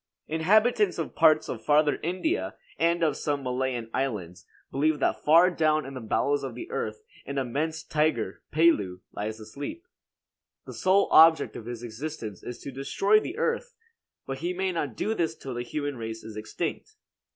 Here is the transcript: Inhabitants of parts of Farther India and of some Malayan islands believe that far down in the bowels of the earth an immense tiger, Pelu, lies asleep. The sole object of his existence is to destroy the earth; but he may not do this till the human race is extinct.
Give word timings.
Inhabitants 0.27 0.97
of 0.97 1.13
parts 1.13 1.47
of 1.47 1.63
Farther 1.63 1.99
India 2.01 2.55
and 2.79 3.03
of 3.03 3.15
some 3.15 3.43
Malayan 3.43 3.87
islands 3.93 4.47
believe 4.71 4.97
that 4.97 5.23
far 5.23 5.51
down 5.51 5.85
in 5.85 5.93
the 5.93 6.01
bowels 6.01 6.41
of 6.43 6.55
the 6.55 6.71
earth 6.71 7.03
an 7.27 7.37
immense 7.37 7.83
tiger, 7.83 8.41
Pelu, 8.51 9.01
lies 9.11 9.39
asleep. 9.39 9.85
The 10.65 10.73
sole 10.73 11.07
object 11.11 11.55
of 11.55 11.67
his 11.67 11.83
existence 11.83 12.41
is 12.41 12.57
to 12.61 12.71
destroy 12.71 13.19
the 13.19 13.37
earth; 13.37 13.75
but 14.25 14.39
he 14.39 14.53
may 14.55 14.71
not 14.71 14.95
do 14.97 15.13
this 15.13 15.35
till 15.35 15.53
the 15.53 15.61
human 15.61 15.97
race 15.97 16.23
is 16.23 16.35
extinct. 16.35 16.95